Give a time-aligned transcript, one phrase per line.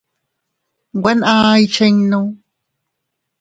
[0.97, 2.19] Nwe naa ikchinnu.